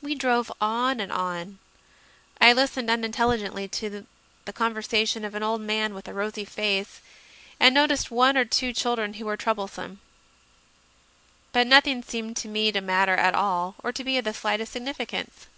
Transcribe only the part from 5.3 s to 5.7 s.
an old